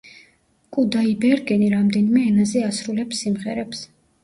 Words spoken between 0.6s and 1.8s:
კუდაიბერგენი